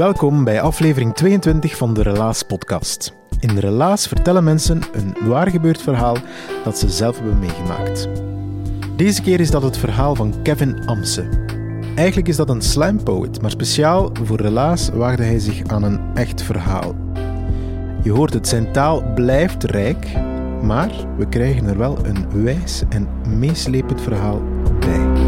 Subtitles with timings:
[0.00, 3.14] Welkom bij aflevering 22 van de Relaas podcast.
[3.40, 6.16] In de Relaas vertellen mensen een waar gebeurd verhaal
[6.64, 8.08] dat ze zelf hebben meegemaakt.
[8.96, 11.28] Deze keer is dat het verhaal van Kevin Amse.
[11.94, 16.00] Eigenlijk is dat een slam poet, maar speciaal voor Relaas waagde hij zich aan een
[16.14, 16.94] echt verhaal.
[18.02, 20.06] Je hoort het, zijn taal blijft rijk,
[20.62, 24.42] maar we krijgen er wel een wijs en meeslepend verhaal
[24.78, 25.19] bij.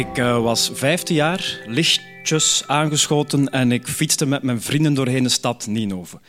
[0.00, 5.28] Ik uh, was 15 jaar, lichtjes aangeschoten en ik fietste met mijn vrienden doorheen de
[5.28, 6.20] stad Ninove.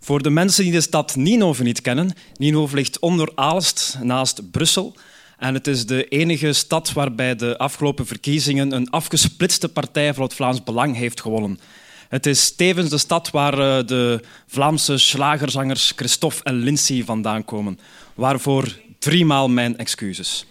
[0.00, 4.96] Voor de mensen die de stad Ninove niet kennen, Ninove ligt onder Aalst, naast Brussel.
[5.38, 10.34] En het is de enige stad waarbij de afgelopen verkiezingen een afgesplitste partij voor het
[10.34, 11.60] Vlaams Belang heeft gewonnen.
[12.08, 17.78] Het is tevens de stad waar uh, de Vlaamse slagerzangers Christophe en Lindsay vandaan komen.
[18.14, 20.46] Waarvoor driemaal mijn excuses.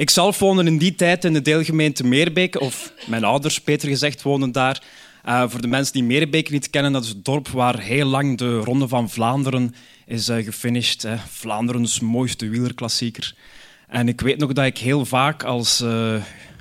[0.00, 4.22] Ik zelf woonde in die tijd in de deelgemeente Meerbeek, of mijn ouders beter gezegd
[4.22, 4.82] woonden daar.
[5.26, 8.38] Uh, voor de mensen die Meerbeek niet kennen, dat is het dorp waar heel lang
[8.38, 9.74] de Ronde van Vlaanderen
[10.06, 11.02] is uh, gefinished.
[11.02, 11.16] Hè.
[11.18, 13.34] Vlaanderens mooiste wielerklassieker.
[13.88, 16.14] En ik weet nog dat ik heel vaak, als, uh,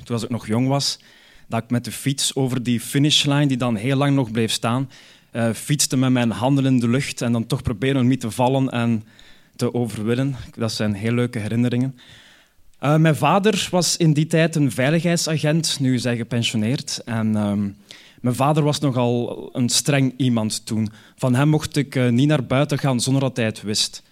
[0.04, 1.00] toen als ik nog jong was,
[1.48, 4.90] dat ik met de fiets over die finishlijn, die dan heel lang nog bleef staan,
[5.54, 8.70] fietste met mijn handen in de lucht en dan toch proberen om niet te vallen
[8.70, 9.04] en
[9.56, 10.36] te overwinnen.
[10.58, 11.96] Dat zijn heel leuke herinneringen.
[12.82, 17.02] Uh, mijn vader was in die tijd een veiligheidsagent, nu is hij gepensioneerd.
[17.06, 17.54] En uh,
[18.22, 20.90] mijn vader was nogal een streng iemand toen.
[21.16, 24.04] Van hem mocht ik uh, niet naar buiten gaan zonder dat hij het wist.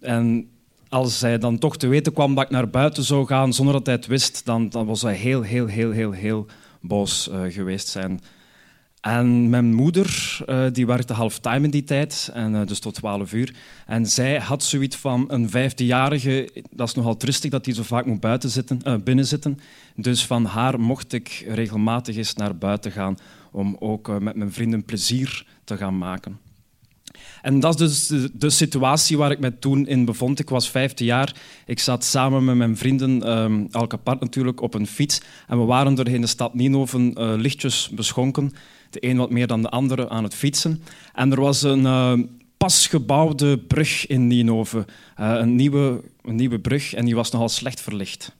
[0.00, 0.48] En
[0.88, 3.86] als hij dan toch te weten kwam dat ik naar buiten zou gaan zonder dat
[3.86, 6.46] hij het wist, dan, dan was hij heel, heel, heel, heel, heel
[6.80, 8.20] boos eh, geweest zijn.
[9.08, 13.32] En mijn moeder uh, die werkte halftime in die tijd, en, uh, dus tot 12
[13.32, 13.54] uur.
[13.86, 18.06] En zij had zoiets van een vijftienjarige, dat is nogal tristig dat hij zo vaak
[18.06, 19.58] moet buiten zitten, uh, binnen zitten.
[19.96, 23.16] Dus van haar mocht ik regelmatig eens naar buiten gaan
[23.52, 26.38] om ook met mijn vrienden plezier te gaan maken.
[27.42, 30.38] En dat is dus de, situatie waar ik me toen in bevond.
[30.38, 31.34] Ik was 15 jaar.
[31.66, 35.20] Ik zat samen met mijn vrienden, um, elk apart natuurlijk, op een fiets.
[35.46, 38.52] En we waren doorheen de stad Nienhoven uh, lichtjes beschonken.
[38.90, 40.82] De een wat meer dan de andere aan het fietsen.
[41.14, 42.12] En er was een uh,
[42.56, 44.86] pas gebouwde brug in Nienhoven.
[45.20, 48.36] Uh, een, nieuwe, een nieuwe brug en die was nogal slecht verlicht.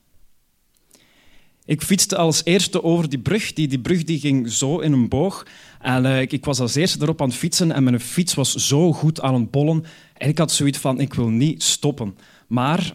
[1.65, 3.53] Ik fietste als eerste over die brug.
[3.53, 5.45] Die, die brug die ging zo in een boog.
[5.79, 8.53] En uh, ik, ik, was als eerste erop aan het fietsen en mijn fiets was
[8.53, 9.85] zo goed aan het bollen.
[10.13, 12.17] En ik had zoiets van, ik wil niet stoppen.
[12.47, 12.93] Maar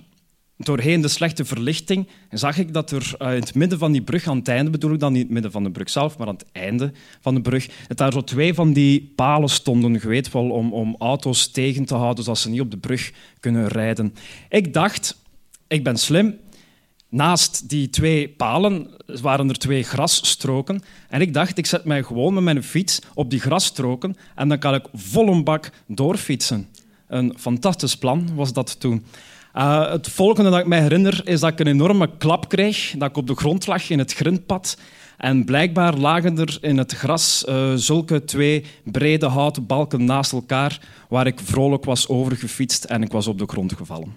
[0.56, 4.26] doorheen de slechte verlichting zag ik dat er uh, in het midden van die brug,
[4.26, 6.34] aan het einde bedoel ik dan niet het midden van de brug zelf, maar aan
[6.34, 10.32] het einde van de brug, dat daar zo twee van die palen stonden, je weet
[10.32, 14.14] wel, om, om auto's tegen te houden, zodat ze niet op de brug kunnen rijden.
[14.48, 15.22] Ik dacht,
[15.68, 16.38] ik ben slim,
[17.14, 20.82] Naast die twee palen waren er twee grasstroken.
[21.08, 24.58] En ik dacht, ik zet mij gewoon met mijn fiets op die grasstroken en dan
[24.58, 26.68] kan ik vol bak doorfietsen.
[27.06, 29.04] Een fantastisch plan was dat toen.
[29.56, 33.08] Uh, het volgende dat ik mij herinner is dat ik een enorme klap kreeg, dat
[33.08, 34.78] ik op de grond lag in het grindpad.
[35.16, 40.80] En blijkbaar lagen er in het gras uh, zulke twee brede houten balken naast elkaar,
[41.08, 44.12] waar ik vrolijk was overgefietst en ik was op de grond gevallen.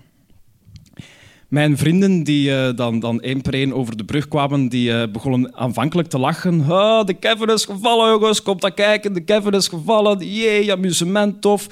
[1.48, 5.56] Mijn vrienden die uh, dan, dan één per één over de brug kwamen, die begonnen
[5.56, 6.66] aanvankelijk te lachen.
[6.70, 9.14] Oh, de Kevin is gevallen, jongens, kom daar kijken.
[9.14, 11.68] De Kevin is gevallen, jee, amusement, tof.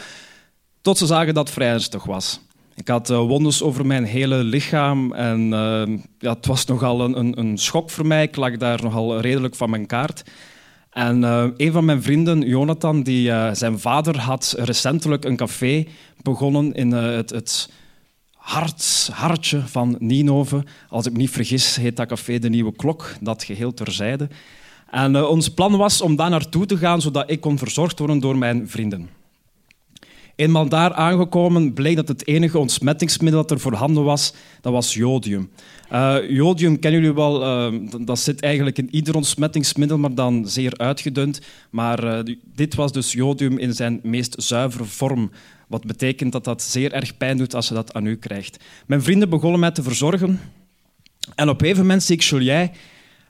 [0.82, 2.45] Tot ze zagen dat het ernstig was.
[2.75, 7.19] Ik had uh, wondes over mijn hele lichaam en uh, ja, het was nogal een,
[7.19, 8.24] een, een, schok voor mij.
[8.24, 10.24] Ik lag daar nogal redelijk van mijn kaart.
[10.89, 15.86] En uh, een van mijn vrienden, Jonathan, die, zijn vader had recentelijk een café
[16.22, 17.69] begonnen in het, het
[18.31, 20.63] hart, hartje van Ninove.
[20.89, 24.30] Als ik me niet vergis, heet dat café De Nieuwe Klok, dat geheel terzijde.
[24.89, 28.38] En ons plan was om daar naartoe te gaan, zodat ik kon verzorgd worden door
[28.38, 29.10] mijn vrienden.
[30.36, 35.50] Eenmaal daar aangekomen bleek dat het enige ontsmettingsmiddel dat er voorhanden was, dat was jodium.
[35.92, 37.42] Uh, jodium kennen jullie wel,
[37.74, 41.42] uh, dat zit eigenlijk in ieder ontsmettingsmiddel, maar dan zeer uitgedund.
[41.70, 45.32] Maar uh, dit was dus jodium in zijn meest zuivere vorm.
[45.68, 48.64] Wat betekent dat dat zeer erg pijn doet als je dat aan u krijgt.
[48.86, 50.40] Mijn vrienden begonnen mij te verzorgen.
[51.36, 52.22] En op een moment zie ik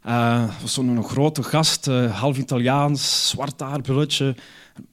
[0.05, 4.35] Julien, zo'n grote gast, half Italiaans, zwart haar, brilletje,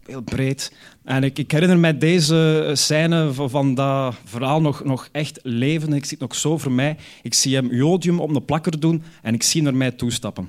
[0.07, 0.73] heel breed.
[1.05, 5.93] En ik, ik, herinner mij deze scène van, dat verhaal nog, nog echt leven.
[5.93, 6.97] Ik zie het nog zo voor mij.
[7.23, 10.49] Ik zie hem jodium op de plakker doen en ik zie hem naar mij toestappen.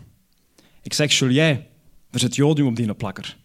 [0.82, 1.64] Ik zeg, Julien,
[2.12, 3.38] er zit jodium op die plakker.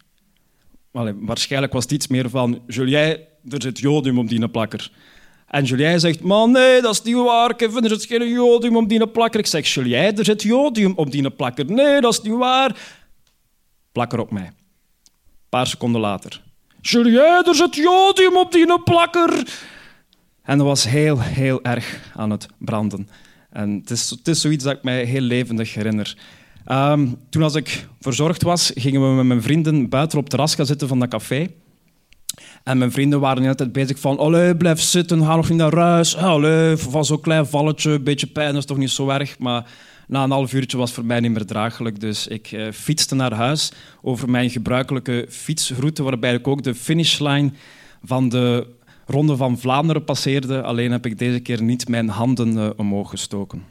[1.20, 3.18] Waarschijnlijk was het iets meer van, Julien,
[3.48, 4.90] er zit jodium op die plakker.
[5.48, 8.88] En Julien zegt, man, nee, dat is niet waar, Kevin, er zit geen jodium op
[8.88, 9.40] die plakker.
[9.40, 11.64] Ik zeg, Julien, er zit jodium op die plakker.
[11.64, 12.76] Nee, dat is niet waar.
[13.92, 14.46] Plakker op mij.
[14.46, 16.42] Een paar seconden later.
[16.80, 19.48] Julien, er zit jodium op die plakker.
[20.42, 23.08] En dat was heel, heel erg aan het branden.
[23.50, 26.16] En het is, het is zoiets dat ik mij heel levendig herinner.
[26.66, 30.54] Um, toen als ik verzorgd was, gingen we met mijn vrienden buiten op het terras
[30.54, 31.48] gaan zitten van dat café.
[32.64, 34.18] En mijn vrienden waren de hele bezig van...
[34.18, 36.16] Allee, blijf zitten, ga nog niet naar huis.
[36.16, 39.38] Allee, van zo'n klein valletje, een beetje pijn, dat is toch niet zo erg.
[39.38, 39.66] Maar
[40.06, 42.00] na een half uurtje was voor mij niet meer draaglijk.
[42.00, 47.50] Dus ik uh, fietste naar huis over mijn gebruikelijke fietsroute, waarbij ik ook de finishline
[48.02, 48.66] van de
[49.06, 50.62] Ronde van Vlaanderen passeerde.
[50.62, 53.62] Alleen heb ik deze keer niet mijn handen uh, omhoog gestoken.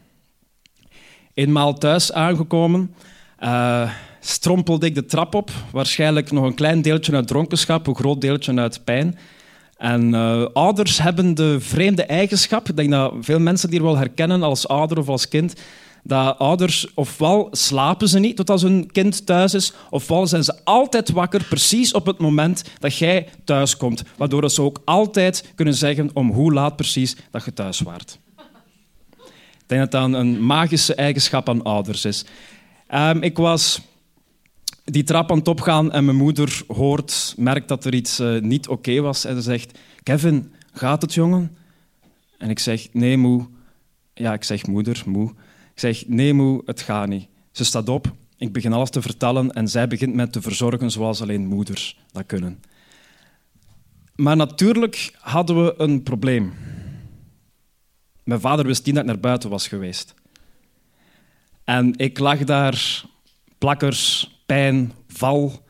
[1.33, 2.93] Eenmaal thuis aangekomen,
[3.39, 3.91] uh,
[4.27, 5.51] strompelde ik de trap op.
[5.71, 9.17] Waarschijnlijk nog een klein deeltje uit dronkenschap, een groot deeltje uit pijn.
[9.77, 14.43] En uh, ouders hebben de vreemde eigenschap, ik denk dat veel mensen die wel herkennen
[14.43, 15.53] als ouder of als kind,
[16.03, 20.55] dat ouders ofwel slapen ze niet tot als hun kind thuis is, ofwel zijn ze
[20.63, 25.73] altijd wakker precies op het moment dat jij thuis komt, waardoor ze ook altijd kunnen
[25.73, 28.19] zeggen om hoe laat precies dat je thuis waart.
[29.53, 32.25] Ik denk dat dat een magische eigenschap aan ouders is.
[32.93, 33.81] Um, ik was
[34.91, 38.67] die trap aan het opgaan en mijn moeder hoort, merkt dat er iets uh, niet
[38.67, 41.57] oké was en ze zegt, Kevin, gaat het jongen?
[42.37, 43.47] En ik zeg, nee moe.
[44.13, 45.29] Ja, ik zeg moeder, moe.
[45.73, 47.27] Ik zeg, nee moe, het gaat niet.
[47.51, 51.21] Ze staat op, ik begin alles te vertellen en zij begint met te verzorgen zoals
[51.21, 52.61] alleen moeders dat kunnen.
[54.15, 56.53] Maar natuurlijk hadden we een probleem.
[58.23, 60.13] Mijn vader wist niet dat ik naar buiten was geweest.
[61.63, 63.03] En ik lag daar,
[63.57, 65.65] plakkers, pijn, val,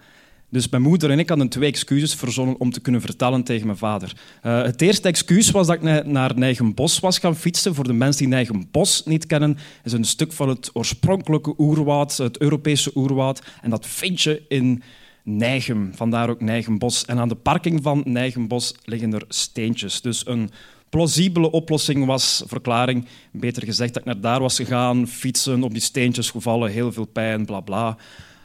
[0.50, 3.78] dus mijn moeder en ik hadden twee excuses verzonnen om te kunnen vertellen tegen mijn
[3.78, 4.14] vader.
[4.44, 7.76] Uh, het eerste excuus was dat ik naar Nijgenbos was gaan fietsen.
[7.76, 12.38] Voor de mensen die Nijgenbos niet kennen, is een stuk van het oorspronkelijke oerwoud, het
[12.38, 13.42] Europese oerwoud.
[13.62, 14.84] En dat vind je in
[15.24, 17.06] Nijgen, vandaar ook Nijgenbos.
[17.06, 20.02] En aan de parking van Nijgenbos liggen er steentjes.
[20.02, 20.50] Dus een
[20.90, 25.82] plausibele oplossing was, verklaring, beter gezegd, dat ik naar daar was gegaan, fietsen, op die
[25.82, 27.98] steentjes gevallen, heel veel pijn, bla bla.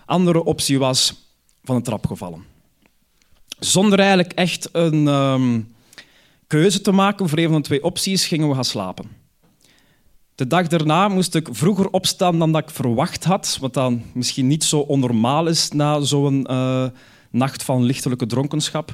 [0.05, 1.15] Andere optie was
[1.65, 2.45] van de trap gevallen.
[3.59, 5.75] Zonder eigenlijk echt een um,
[6.47, 9.11] keuze te maken voor een van de twee opties, gingen we gaan slapen.
[10.35, 14.47] De dag daarna moest ik vroeger opstaan dan dat ik verwacht had, wat dan misschien
[14.47, 16.87] niet zo onnormaal is na zo'n uh,
[17.31, 18.93] nacht van lichtelijke dronkenschap.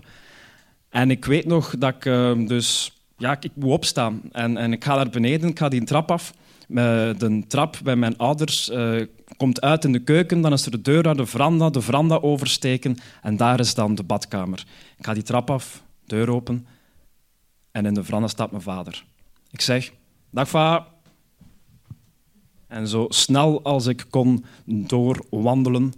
[0.88, 2.92] En ik weet nog dat ik uh, dus...
[3.16, 6.10] Ja, ik, ik moet opstaan en, en ik ga naar beneden, ik ga die trap
[6.10, 6.32] af
[6.68, 9.06] de trap bij mijn ouders uh,
[9.36, 10.40] komt uit in de keuken.
[10.40, 13.94] Dan is er de deur naar de veranda, de veranda oversteken en daar is dan
[13.94, 14.64] de badkamer.
[14.98, 16.66] Ik ga die trap af, deur open
[17.70, 19.04] en in de veranda staat mijn vader.
[19.50, 19.92] Ik zeg,
[20.30, 20.86] dag va.
[22.66, 25.92] En zo snel als ik kon doorwandelen.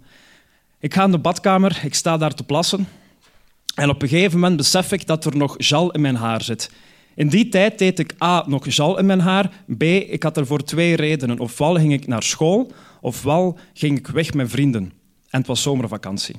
[0.79, 2.87] Ik ga in de badkamer, ik sta daar te plassen.
[3.75, 6.71] En op een gegeven moment besef ik dat er nog gel in mijn haar zit.
[7.15, 9.51] In die tijd deed ik A, nog gel in mijn haar.
[9.77, 11.39] B, ik had er voor twee redenen.
[11.39, 14.83] Ofwel ging ik naar school, ofwel ging ik weg met vrienden.
[15.29, 16.35] En het was zomervakantie.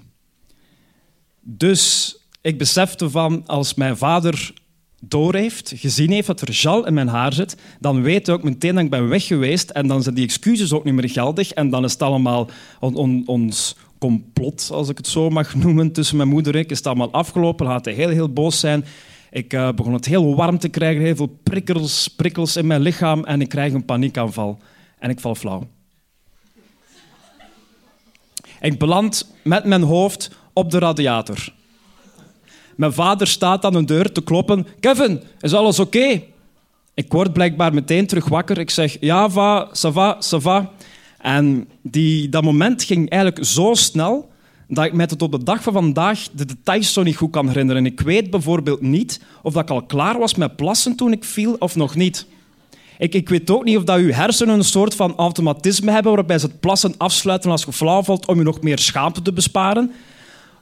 [1.40, 4.52] Dus ik besefte van, als mijn vader
[5.00, 8.74] doorheeft, gezien heeft dat er gel in mijn haar zit, dan weet hij ook meteen
[8.74, 11.70] dat ik ben weg geweest en dan zijn die excuses ook niet meer geldig en
[11.70, 12.50] dan is het allemaal
[13.26, 16.86] ons complot, als ik het zo mag noemen, tussen mijn moeder en ik, is het
[16.86, 17.66] allemaal afgelopen.
[17.66, 18.84] Dan gaat hij heel, heel boos zijn
[19.32, 23.24] Ik uh, begon het heel warm te krijgen, heel veel prikkels, prikkels in mijn lichaam
[23.24, 24.58] en ik krijg een paniekaanval
[24.98, 25.68] en ik val flauw.
[28.60, 31.52] Ik beland met mijn hoofd op de radiator.
[32.76, 34.66] Mijn vader staat aan de deur te kloppen.
[34.80, 36.22] Kevin, is alles oké?
[36.94, 38.58] Ik word blijkbaar meteen terug wakker.
[38.58, 40.70] Ik zeg, ja, va, ça va, ça va.
[41.18, 44.30] En die, dat moment ging eigenlijk zo snel
[44.74, 47.46] dat ik mij tot op de dag van vandaag de details zo niet goed kan
[47.46, 47.86] herinneren.
[47.86, 51.56] Ik weet bijvoorbeeld niet of dat ik al klaar was met plassen toen ik viel
[51.58, 52.26] of nog niet.
[52.98, 56.38] Ik, ik weet ook niet of dat uw hersenen een soort van automatisme hebben waarbij
[56.38, 59.92] ze het plassen afsluiten als je flauw valt om je nog meer schaamte te besparen.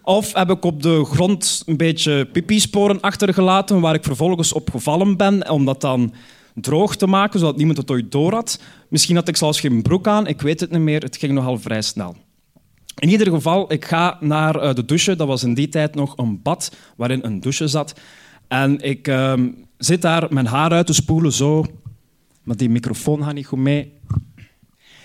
[0.03, 5.17] Of heb ik op de grond een beetje pipi-sporen achtergelaten waar ik vervolgens op gevallen
[5.17, 6.13] ben om dat dan
[6.55, 8.61] droog te maken, zodat niemand het ooit door had.
[8.89, 11.03] Misschien had ik zelfs geen broek aan, ik weet het niet meer.
[11.03, 12.17] Het ging nogal vrij snel.
[13.01, 15.17] In ieder geval, ik ga naar eh, de douche.
[15.17, 18.01] Dat was in die tijd nog een bad waarin een douche zat.
[18.49, 19.35] En ik uh,
[19.79, 21.65] zit daar mijn haar uit te spoelen, zo.
[22.43, 23.93] Maar die microfoon gaat niet goed mee.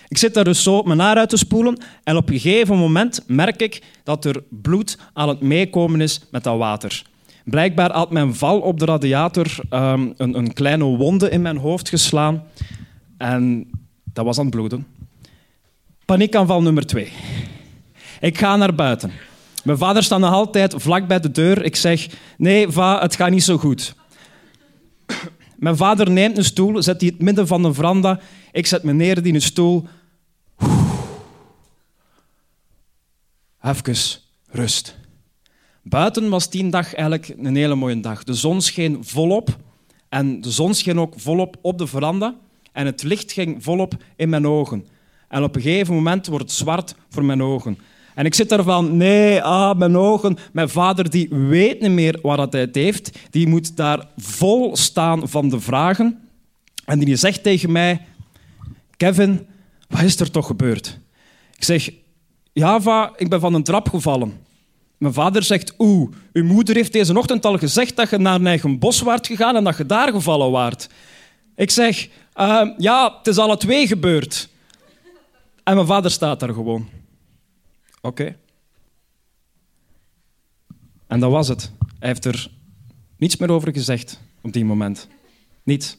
[0.08, 3.24] Ik zit daar dus zo mijn haar uit te spoelen en op een gegeven moment
[3.26, 7.02] merk ik dat er bloed aan het meekomen is met dat water.
[7.44, 11.88] Blijkbaar had mijn val op de radiator um, een, een, kleine wonde in mijn hoofd
[11.88, 12.42] geslaan
[13.16, 13.70] en
[14.12, 14.86] dat was aan het bloeden.
[16.04, 17.12] Paniekaanval nummer twee.
[18.20, 19.12] Ik ga naar buiten.
[19.64, 21.64] Mijn vader staat nog altijd vlak bij de deur.
[21.64, 23.94] Ik zeg, nee, va, het gaat niet zo goed.
[25.56, 28.20] Mijn vader neemt een stoel, zet die in het midden van de veranda.
[28.52, 29.86] Ik zet me neer in een stoel.
[33.62, 33.96] Even
[34.50, 34.96] rust.
[35.82, 38.24] Buiten was die dag eigenlijk een hele mooie dag.
[38.24, 39.56] De zon scheen volop
[40.08, 42.34] en de zon scheen ook volop op de veranda
[42.72, 44.86] en het licht ging volop in mijn ogen.
[45.28, 47.78] En op een gegeven moment wordt het zwart voor mijn ogen.
[48.16, 50.38] En ik zit daar van, nee, ah, mijn ogen.
[50.52, 53.18] Mijn vader die weet niet meer wat hij heeft.
[53.30, 56.28] Die moet daar vol staan van de vragen.
[56.84, 58.04] En die zegt tegen mij,
[58.96, 59.46] Kevin,
[59.88, 60.98] wat is er toch gebeurd?
[61.56, 61.90] Ik zeg,
[62.52, 64.32] Java, ik ben van een trap gevallen.
[64.98, 68.46] Mijn vader zegt, oeh, uw moeder heeft deze ochtend al gezegd dat je naar een
[68.46, 70.88] eigen bos waart gegaan en dat je daar gevallen waart.
[71.56, 74.48] Ik zeg, uh, ja, het is alle twee gebeurd.
[75.64, 76.88] En mijn vader staat daar gewoon.
[78.06, 78.36] Oké.
[81.06, 81.72] En dat was het.
[81.98, 82.50] Hij heeft er
[83.16, 85.08] niets meer over gezegd op die moment.
[85.62, 85.98] Niets.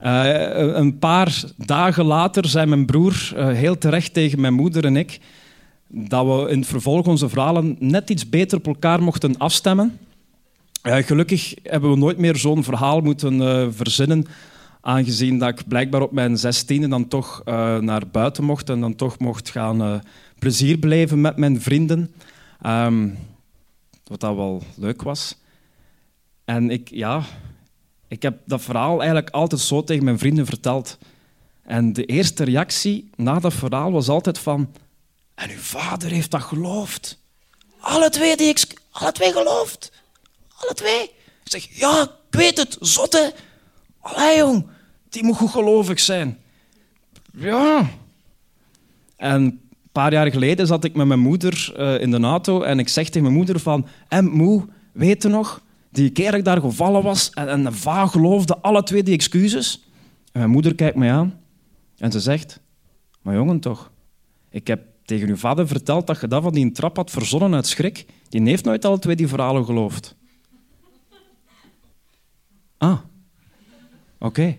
[0.00, 4.96] Uh, een paar dagen later zei mijn broer uh, heel terecht tegen mijn moeder en
[4.96, 5.20] ik
[5.88, 9.98] dat we in het vervolg onze verhalen net iets beter op elkaar mochten afstemmen.
[10.82, 14.26] Uh, gelukkig hebben we nooit meer zo'n verhaal moeten verzinnen,
[14.86, 17.42] aangezien dat ik blijkbaar op mijn zestiende dan toch
[17.80, 20.02] naar buiten mocht en dan toch mocht gaan
[20.38, 22.14] plezier beleven met mijn vrienden.
[22.66, 23.18] Um,
[24.04, 25.36] wat dat wel leuk was.
[26.44, 27.22] En ik, ja,
[28.08, 30.98] ik heb dat verhaal eigenlijk altijd zo tegen mijn vrienden verteld.
[31.62, 34.72] En de eerste reactie na dat verhaal was altijd van...
[35.34, 37.18] En uw vader heeft dat geloofd.
[37.80, 39.92] Alle twee, die ik, alle twee geloofd.
[40.56, 41.02] Alle twee.
[41.02, 43.34] Ik zeg, ja, ik weet het, zotte.
[44.00, 44.66] Allee, jong,
[45.08, 46.38] die moet goed gelovig zijn.
[47.32, 47.88] Ja.
[49.16, 49.60] En een
[49.92, 53.06] paar jaar geleden zat ik met mijn moeder uh, in de auto en ik zeg
[53.06, 53.86] tegen mijn moeder van...
[54.08, 55.64] En moe, weet je nog?
[55.96, 59.84] die keer dat ik daar gevallen was en, en vaag geloofde alle twee die excuses.
[60.32, 61.40] En mijn moeder kijkt mij aan
[61.98, 62.60] en ze zegt,
[63.22, 63.90] maar jongen toch,
[64.50, 67.66] ik heb tegen uw vader verteld dat je dat van die trap had verzonnen uit
[67.66, 68.06] schrik.
[68.28, 70.16] Die heeft nooit alle twee die verhalen geloofd.
[72.78, 72.98] Ah,
[74.18, 74.58] oké.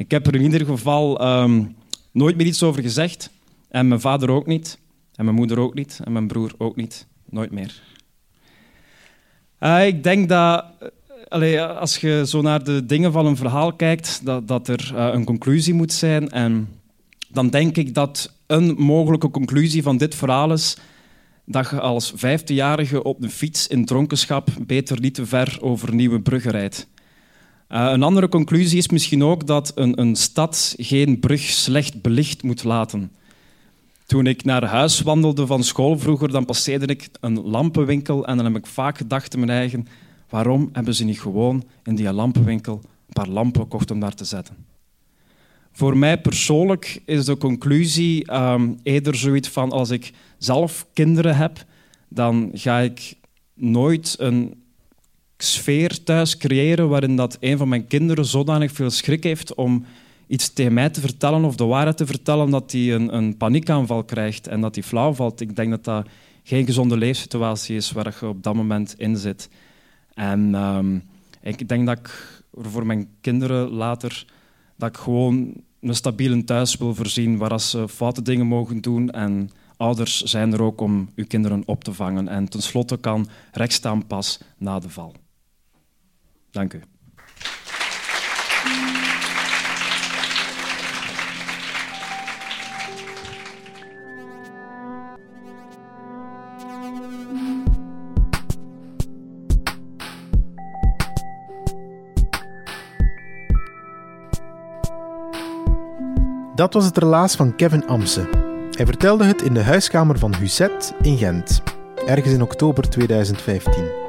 [0.00, 1.76] Ik heb er in ieder geval um,
[2.10, 3.30] nooit meer iets over gezegd.
[3.68, 4.78] En mijn vader ook niet.
[5.14, 6.00] En mijn moeder ook niet.
[6.04, 7.06] En mijn broer ook niet.
[7.28, 7.82] Nooit meer.
[9.60, 10.64] Uh, ik denk dat
[11.28, 15.10] allee, als je zo naar de dingen van een verhaal kijkt, dat, dat er uh,
[15.12, 16.30] een conclusie moet zijn.
[16.30, 16.68] En
[17.28, 20.76] dan denk ik dat een mogelijke conclusie van dit verhaal is
[21.44, 26.20] dat je als vijftienjarige op de fiets in dronkenschap beter niet te ver over Nieuwe
[26.20, 26.88] Brugge rijdt.
[27.70, 32.64] Een andere conclusie is misschien ook dat een, een stad geen brug slecht belicht moet
[32.64, 33.12] laten.
[34.06, 38.46] Toen ik naar huis wandelde van school vroeger, dan passeerde ik een lampenwinkel en dan
[38.46, 39.86] heb ik vaak gedacht in mijn eigen,
[40.28, 44.24] waarom hebben ze niet gewoon in die lampenwinkel een paar lampen gekocht om daar te
[44.24, 44.56] zetten?
[45.72, 51.64] Voor mij persoonlijk is de conclusie um, eerder zoiets van als ik zelf kinderen heb,
[52.08, 53.14] dan ga ik
[53.54, 54.59] nooit een
[55.42, 59.84] sfeer thuis creëren waarin dat een van mijn kinderen zodanig veel schrik heeft om
[60.26, 64.04] iets tegen mij te vertellen of de waarheid te vertellen, dat hij een, een paniekaanval
[64.04, 65.40] krijgt en dat hij flauw valt.
[65.40, 66.06] Ik denk dat dat
[66.42, 69.48] geen gezonde leefsituatie is waar je op dat moment in zit.
[70.14, 70.98] En ehm,
[71.42, 74.24] ik denk dat ik voor mijn kinderen later
[74.76, 79.50] dat ik gewoon een stabiele thuis wil voorzien waar ze foute dingen mogen doen en
[79.76, 82.28] ouders zijn er ook om uw kinderen op te vangen.
[82.28, 85.14] En tenslotte kan recht staan pas na de val.
[106.54, 108.28] Dat was het relaas van Kevin Amse.
[108.70, 111.62] Hij vertelde het in de huiskamer van Huzet in Gent,
[112.06, 113.99] ergens in oktober 2015.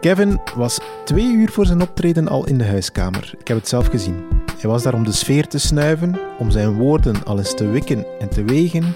[0.00, 3.34] Kevin was twee uur voor zijn optreden al in de huiskamer.
[3.38, 4.24] Ik heb het zelf gezien.
[4.60, 8.06] Hij was daar om de sfeer te snuiven, om zijn woorden al eens te wikken
[8.18, 8.94] en te wegen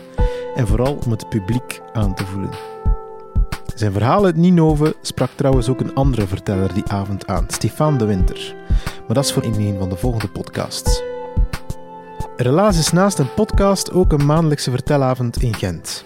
[0.54, 2.50] en vooral om het publiek aan te voelen.
[3.74, 8.04] Zijn verhaal uit Ninove sprak trouwens ook een andere verteller die avond aan, Stefan de
[8.04, 8.54] Winter.
[9.06, 11.02] Maar dat is voor in een van de volgende podcasts.
[12.36, 16.04] Relaas is naast een podcast ook een maandelijkse vertelavond in Gent.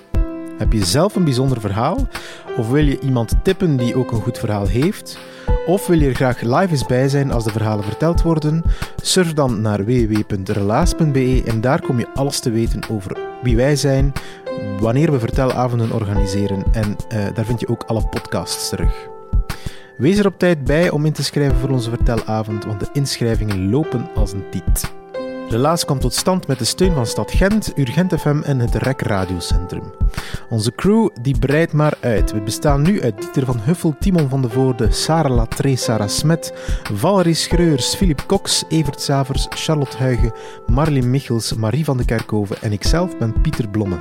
[0.58, 2.08] Heb je zelf een bijzonder verhaal?
[2.56, 5.18] Of wil je iemand tippen die ook een goed verhaal heeft?
[5.66, 8.62] Of wil je er graag live eens bij zijn als de verhalen verteld worden?
[9.02, 14.12] Surf dan naar www.relaas.be en daar kom je alles te weten over wie wij zijn,
[14.80, 19.08] wanneer we vertelavonden organiseren en uh, daar vind je ook alle podcasts terug.
[19.96, 23.70] Wees er op tijd bij om in te schrijven voor onze vertelavond, want de inschrijvingen
[23.70, 24.97] lopen als een tiet.
[25.50, 29.02] Relaas kwam tot stand met de steun van Stad Gent, Urgent FM en het REC
[29.02, 29.82] Radiocentrum.
[30.48, 32.32] Onze crew die breidt maar uit.
[32.32, 36.52] We bestaan nu uit Dieter van Huffel, Timon van de Voorde, Sarah Latré, Sarah Smet,
[36.92, 40.32] Valerie Schreurs, Filip Cox, Evert Savers, Charlotte Huigen,
[40.66, 44.00] Marlene Michels, Marie van de Kerkhoven en ikzelf ben Pieter Blomme.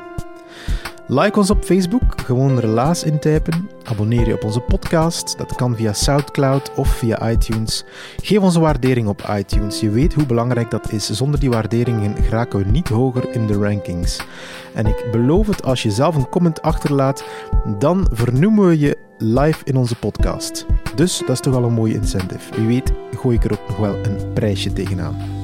[1.09, 3.69] Like ons op Facebook, gewoon relaas intypen.
[3.83, 7.83] Abonneer je op onze podcast, dat kan via Soundcloud of via iTunes.
[8.21, 11.09] Geef ons een waardering op iTunes, je weet hoe belangrijk dat is.
[11.09, 14.19] Zonder die waarderingen geraken we niet hoger in de rankings.
[14.73, 17.23] En ik beloof het, als je zelf een comment achterlaat,
[17.79, 20.65] dan vernoemen we je live in onze podcast.
[20.95, 22.55] Dus dat is toch al een mooie incentive.
[22.55, 25.36] Wie weet gooi ik er ook nog wel een prijsje tegenaan.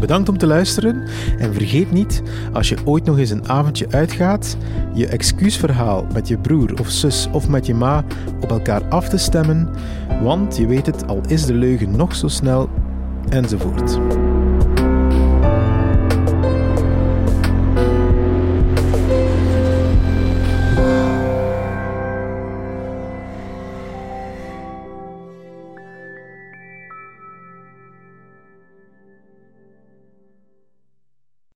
[0.00, 1.02] Bedankt om te luisteren
[1.38, 4.56] en vergeet niet, als je ooit nog eens een avondje uitgaat,
[4.94, 8.04] je excuusverhaal met je broer of zus of met je ma
[8.40, 9.68] op elkaar af te stemmen,
[10.22, 12.68] want je weet het, al is de leugen nog zo snel,
[13.28, 13.98] enzovoort.